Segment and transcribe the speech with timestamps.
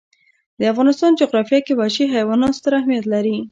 [0.59, 3.37] د افغانستان جغرافیه کې وحشي حیوانات ستر اهمیت لري.